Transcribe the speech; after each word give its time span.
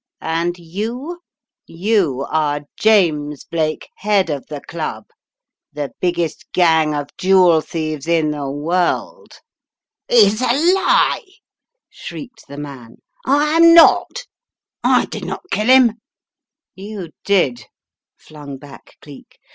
And 0.23 0.57
you— 0.57 1.19
you 1.67 2.25
are 2.31 2.61
James 2.75 3.43
Blake, 3.43 3.87
head 3.97 4.31
of 4.31 4.47
the 4.47 4.61
Club, 4.61 5.05
the 5.71 5.91
biggest 6.01 6.43
gang 6.53 6.95
of 6.95 7.15
jewel 7.17 7.61
thieves 7.61 8.07
in 8.07 8.31
the 8.31 8.49
world!" 8.49 9.41
"It's 10.09 10.41
a 10.41 10.55
lie!" 10.73 11.23
shrieked 11.87 12.47
the 12.47 12.57
man. 12.57 12.95
"I 13.27 13.57
am 13.57 13.75
not. 13.75 14.23
I 14.83 15.05
did 15.05 15.23
not 15.25 15.43
kill 15.51 15.67
him!" 15.67 15.99
Urdwisting 16.75 16.77
the 16.77 16.79
Threads 16.79 16.79
271 16.79 16.89
"You 16.89 17.11
did," 17.23 17.65
flung 18.17 18.57
back 18.57 18.95
Cleek. 19.03 19.37